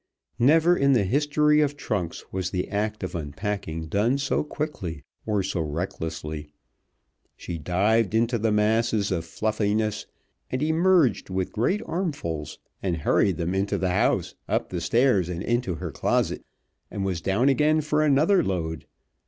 [0.39, 5.43] Never in the history of trunks was the act of unpacking done so quickly or
[5.43, 6.49] so recklessly.
[7.37, 10.07] She dived into the masses of fluffiness
[10.49, 15.43] and emerged with great armfuls, and hurried them into the house, up the stairs, and
[15.43, 16.43] into her closet,
[16.89, 18.87] and was down again for another load.